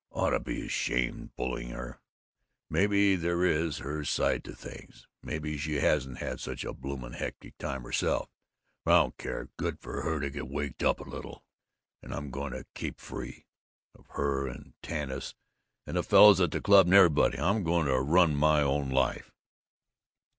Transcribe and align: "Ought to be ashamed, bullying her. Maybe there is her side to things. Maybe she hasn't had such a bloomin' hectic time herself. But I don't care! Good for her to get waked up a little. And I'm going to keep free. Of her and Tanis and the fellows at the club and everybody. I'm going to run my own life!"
"Ought 0.09 0.31
to 0.31 0.39
be 0.39 0.65
ashamed, 0.65 1.35
bullying 1.35 1.69
her. 1.73 2.01
Maybe 2.71 3.15
there 3.15 3.45
is 3.45 3.77
her 3.77 4.03
side 4.03 4.43
to 4.45 4.55
things. 4.55 5.05
Maybe 5.21 5.59
she 5.59 5.75
hasn't 5.75 6.17
had 6.17 6.39
such 6.39 6.63
a 6.65 6.73
bloomin' 6.73 7.13
hectic 7.13 7.55
time 7.59 7.83
herself. 7.83 8.27
But 8.83 8.95
I 8.95 8.97
don't 9.03 9.17
care! 9.19 9.49
Good 9.57 9.79
for 9.79 10.01
her 10.01 10.19
to 10.19 10.31
get 10.31 10.47
waked 10.49 10.81
up 10.81 11.01
a 11.01 11.03
little. 11.03 11.43
And 12.01 12.15
I'm 12.15 12.31
going 12.31 12.53
to 12.53 12.65
keep 12.73 12.99
free. 12.99 13.45
Of 13.93 14.07
her 14.13 14.47
and 14.47 14.73
Tanis 14.81 15.35
and 15.85 15.95
the 15.95 16.01
fellows 16.01 16.41
at 16.41 16.49
the 16.49 16.61
club 16.61 16.87
and 16.87 16.95
everybody. 16.95 17.37
I'm 17.37 17.63
going 17.63 17.85
to 17.85 18.01
run 18.01 18.35
my 18.35 18.63
own 18.63 18.89
life!" 18.89 19.31